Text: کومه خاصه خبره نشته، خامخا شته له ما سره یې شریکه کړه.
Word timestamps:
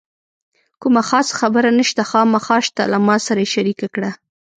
کومه 0.81 1.01
خاصه 1.09 1.33
خبره 1.41 1.69
نشته، 1.79 2.01
خامخا 2.11 2.57
شته 2.67 2.81
له 2.91 2.97
ما 3.07 3.15
سره 3.25 3.39
یې 3.43 3.51
شریکه 3.55 3.87
کړه. 3.95 4.11